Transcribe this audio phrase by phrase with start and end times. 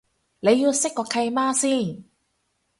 [0.39, 2.03] 你要識個契媽先